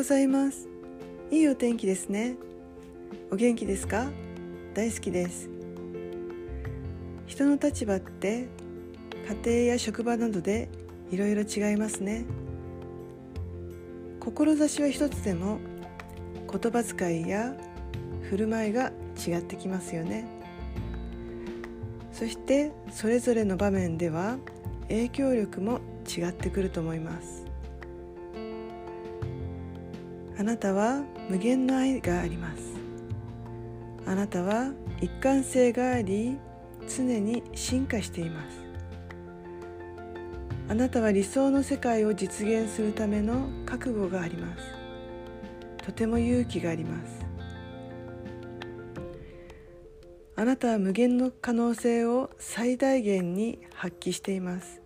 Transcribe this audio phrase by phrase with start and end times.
[0.00, 0.66] ございます。
[1.30, 2.36] いいお天気ですね。
[3.30, 4.10] お元気ですか？
[4.72, 5.50] 大好きです。
[7.26, 8.48] 人の立場って
[9.44, 10.70] 家庭や職場などで
[11.10, 12.24] いろいろ違いますね。
[14.20, 15.58] 志は一つでも
[16.50, 17.54] 言葉遣いや
[18.30, 20.24] 振る舞いが違ってきますよね。
[22.10, 24.38] そしてそれぞれの場面では
[24.88, 27.39] 影響力も違ってくると思います。
[30.40, 32.62] あなたは無限の愛があります。
[34.06, 34.72] あなたは
[35.02, 36.38] 一貫性があり
[36.88, 38.56] 常に進化しています。
[40.70, 44.64] あなたは理想の世界を実現するための覚悟があります。
[45.84, 47.26] とても勇気があります。
[50.36, 54.80] あなたは無限の可能性を最大限に発揮しています。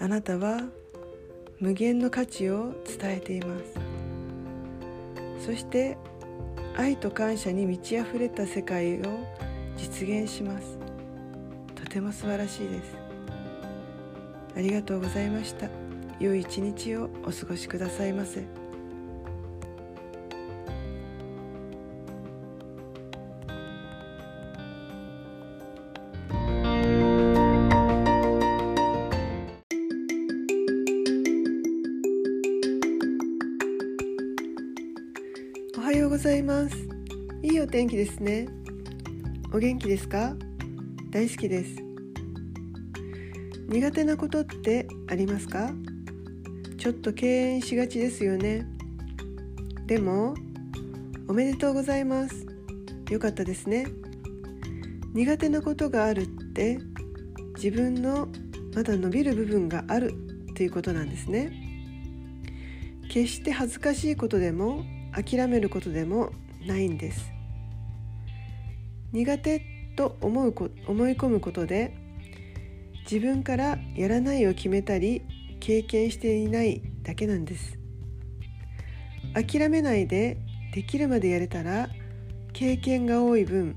[0.00, 0.62] あなたは
[1.62, 3.56] 無限の価値を伝えていま
[5.38, 5.46] す。
[5.46, 5.96] そして
[6.76, 9.04] 愛と感謝に満ち溢れた世界を
[9.76, 10.76] 実現します。
[11.76, 12.96] とても素晴らしいです。
[14.56, 15.68] ありがとうございました。
[16.18, 18.61] 良い一日をお過ごしくださいませ。
[35.74, 36.76] おはようございます。
[37.42, 38.46] いいお天気ですね。
[39.54, 40.34] お元気ですか？
[41.10, 41.82] 大好きです。
[43.68, 45.72] 苦手なことってありますか？
[46.76, 48.66] ちょっと敬遠しがちですよね。
[49.86, 50.34] でも
[51.26, 52.46] おめでとうございます。
[53.10, 53.86] よかったですね。
[55.14, 56.78] 苦手なことがあるって
[57.54, 58.28] 自分の
[58.74, 60.12] まだ伸びる部分がある
[60.54, 61.50] ということなんですね。
[63.08, 66.30] 決して恥ずかしいことでも諦めることでも
[66.66, 67.32] ないんです。
[69.12, 69.62] 苦手
[69.96, 70.54] と思う
[70.86, 71.94] 思い込むことで
[73.10, 75.22] 自分からやらないを決めたり
[75.60, 77.78] 経験していないだけなんです。
[79.34, 80.38] 諦めないで
[80.74, 81.88] できるまでやれたら
[82.52, 83.76] 経験が多い分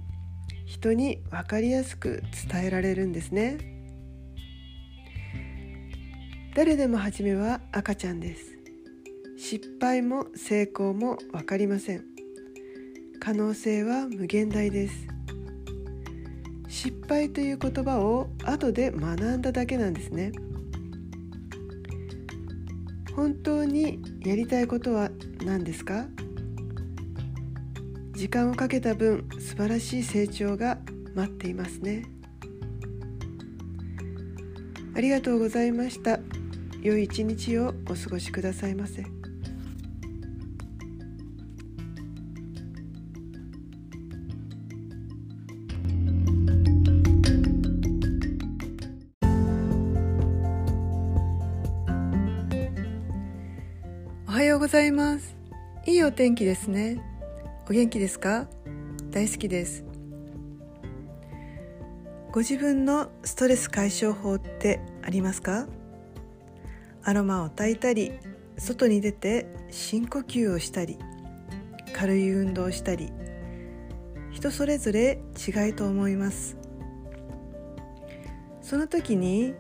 [0.66, 3.58] 人に分かりやすく伝えられるんですね。
[6.56, 8.55] 誰でも初めは赤ちゃんです。
[9.48, 12.04] 失敗も成功も分かりません。
[13.20, 14.96] 可能性は無限大です。
[16.68, 20.32] 失敗という言葉を後で学んだだけなんですね。
[23.16, 25.12] 本当にやりたいことは
[25.46, 26.08] 何ですか？
[28.14, 30.80] 時間をかけた分素晴らしい成長が
[31.14, 32.04] 待っていますね。
[34.96, 36.20] ありがとうございました。
[36.82, 39.06] 良い一日をお過ごしくださいませ。
[54.36, 55.34] はようございます。
[55.86, 57.02] いいお天気ですね。
[57.70, 58.50] お元気ですか？
[59.10, 59.86] 大好きです。
[62.34, 65.68] ご自分のストレス解消法ってありますか？
[67.02, 68.12] アロマを焚いたり
[68.58, 71.00] 外に出て深呼吸をしたり
[71.94, 73.14] 軽い運動をしたり
[74.32, 76.58] 人それぞれ違いと思います。
[78.62, 79.54] その時に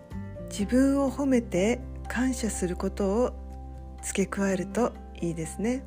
[0.50, 3.45] 自分を褒めて感謝することを
[4.06, 5.84] 付け加えるといいですね。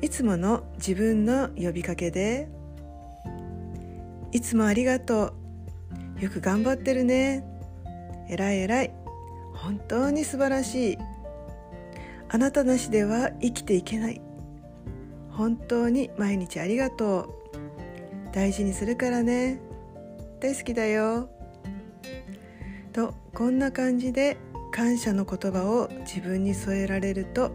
[0.00, 2.48] いつもの自分の呼びかけで
[4.32, 5.34] 「いつもありがと
[6.18, 6.22] う。
[6.22, 7.44] よく頑張ってるね。
[8.28, 8.94] えらいえらい。
[9.54, 10.98] 本当に素晴らしい。
[12.28, 14.20] あなたなしでは生きていけない。
[15.30, 17.28] 本当に毎日ありがとう。
[18.32, 19.58] 大事にするからね。
[20.40, 21.28] 大好きだよ」
[22.92, 24.36] とこんな感じで
[24.70, 27.50] 感謝の言葉を自分に添えられると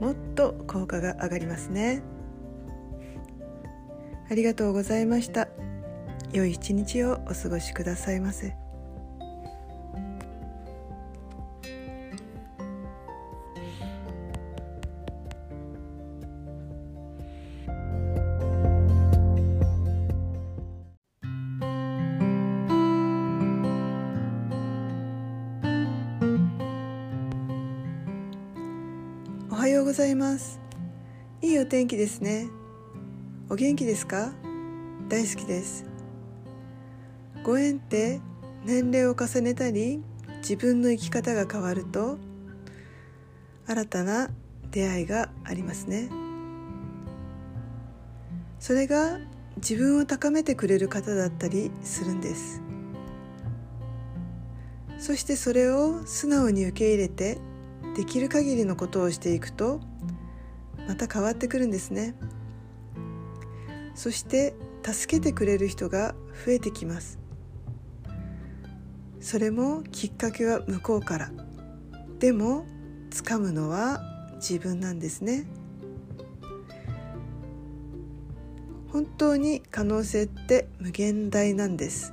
[0.00, 2.02] もっと効果が上がりますね。
[4.30, 5.48] ありがとうございました。
[6.32, 8.63] 良い一日をお過ごしくださいませ。
[29.64, 30.60] はようございます。
[31.40, 32.48] いいお天気ですね。
[33.48, 34.30] お元気ですか？
[35.08, 35.86] 大好きです。
[37.42, 38.20] ご縁って
[38.66, 40.02] 年齢を重ねたり
[40.42, 42.18] 自分の生き方が変わると
[43.66, 44.28] 新たな
[44.70, 46.10] 出会いがありますね。
[48.60, 49.18] それが
[49.56, 52.60] 自分を高めてくれる方だったりするんです。
[54.98, 57.38] そしてそれを素直に受け入れて
[57.94, 59.80] できる限りのことをしていくと
[60.86, 62.14] また変わってくるんですね。
[63.94, 64.54] そして
[64.84, 66.14] 助けてくれる人が
[66.44, 67.18] 増えてきます。
[69.20, 71.30] それもきっかけは向こうから。
[72.18, 72.66] でも
[73.10, 74.02] 掴むのは
[74.36, 75.46] 自分なんですね。
[78.88, 82.12] 本当に可能性って無限大なんです。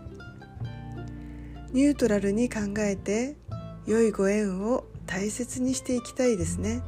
[1.73, 3.37] ニュートラルに考えて
[3.85, 6.81] 良いご縁を大切にしていきたいですね。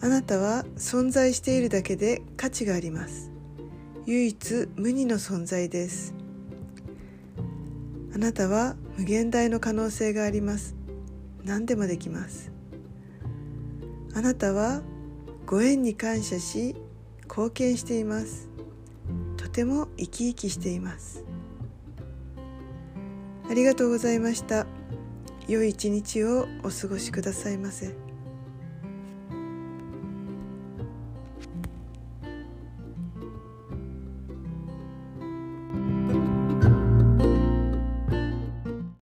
[0.00, 3.30] あなたは存在しているだけで価値があります。
[4.06, 6.14] 唯一無二の存在です。
[8.14, 10.76] あなたは無限大の可能性があります。
[11.42, 12.52] 何でもできます。
[14.14, 14.82] あなたは
[15.46, 16.76] ご縁に感謝し
[17.24, 18.48] 貢献しています。
[19.36, 21.24] とても生き生きしています。
[23.48, 24.66] ありがとうございました
[25.46, 28.13] 良い一日をお過ごしくださいませ。